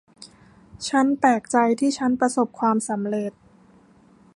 [0.87, 3.31] ฉันแปลกใจที่ฉันประสบความสำเร็จ